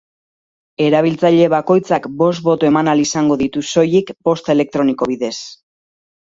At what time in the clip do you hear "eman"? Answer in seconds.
2.71-2.91